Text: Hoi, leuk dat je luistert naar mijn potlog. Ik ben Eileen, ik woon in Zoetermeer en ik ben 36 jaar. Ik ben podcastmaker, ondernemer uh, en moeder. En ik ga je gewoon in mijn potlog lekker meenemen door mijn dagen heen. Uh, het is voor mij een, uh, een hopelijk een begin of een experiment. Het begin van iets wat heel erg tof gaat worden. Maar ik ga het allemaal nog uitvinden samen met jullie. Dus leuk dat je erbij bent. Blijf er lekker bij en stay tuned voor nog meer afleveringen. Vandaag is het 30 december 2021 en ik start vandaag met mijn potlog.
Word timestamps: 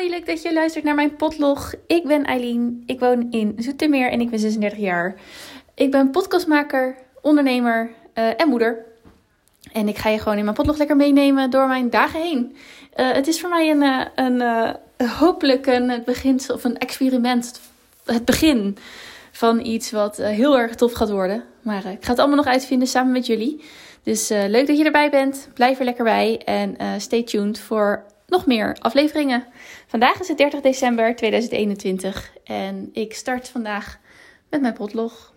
Hoi, 0.00 0.12
leuk 0.12 0.26
dat 0.26 0.42
je 0.42 0.52
luistert 0.52 0.84
naar 0.84 0.94
mijn 0.94 1.16
potlog. 1.16 1.74
Ik 1.86 2.04
ben 2.04 2.24
Eileen, 2.24 2.82
ik 2.86 3.00
woon 3.00 3.26
in 3.30 3.54
Zoetermeer 3.58 4.10
en 4.10 4.20
ik 4.20 4.30
ben 4.30 4.38
36 4.38 4.78
jaar. 4.78 5.14
Ik 5.74 5.90
ben 5.90 6.10
podcastmaker, 6.10 6.96
ondernemer 7.22 7.90
uh, 8.14 8.40
en 8.40 8.48
moeder. 8.48 8.84
En 9.72 9.88
ik 9.88 9.98
ga 9.98 10.08
je 10.08 10.18
gewoon 10.18 10.38
in 10.38 10.44
mijn 10.44 10.56
potlog 10.56 10.78
lekker 10.78 10.96
meenemen 10.96 11.50
door 11.50 11.66
mijn 11.66 11.90
dagen 11.90 12.20
heen. 12.20 12.56
Uh, 12.96 13.12
het 13.12 13.26
is 13.26 13.40
voor 13.40 13.48
mij 13.50 13.70
een, 13.70 13.82
uh, 13.82 14.74
een 14.96 15.08
hopelijk 15.08 15.66
een 15.66 16.02
begin 16.04 16.40
of 16.52 16.64
een 16.64 16.78
experiment. 16.78 17.60
Het 18.04 18.24
begin 18.24 18.76
van 19.32 19.64
iets 19.64 19.90
wat 19.90 20.16
heel 20.16 20.58
erg 20.58 20.74
tof 20.74 20.92
gaat 20.92 21.10
worden. 21.10 21.44
Maar 21.62 21.86
ik 21.86 22.04
ga 22.04 22.10
het 22.10 22.18
allemaal 22.18 22.36
nog 22.36 22.46
uitvinden 22.46 22.88
samen 22.88 23.12
met 23.12 23.26
jullie. 23.26 23.64
Dus 24.02 24.28
leuk 24.28 24.66
dat 24.66 24.78
je 24.78 24.84
erbij 24.84 25.10
bent. 25.10 25.48
Blijf 25.54 25.78
er 25.78 25.84
lekker 25.84 26.04
bij 26.04 26.42
en 26.44 27.00
stay 27.00 27.22
tuned 27.22 27.58
voor 27.58 28.04
nog 28.30 28.46
meer 28.46 28.76
afleveringen. 28.78 29.46
Vandaag 29.86 30.20
is 30.20 30.28
het 30.28 30.38
30 30.38 30.60
december 30.60 31.16
2021 31.16 32.32
en 32.44 32.90
ik 32.92 33.14
start 33.14 33.48
vandaag 33.48 33.98
met 34.50 34.60
mijn 34.60 34.74
potlog. 34.74 35.34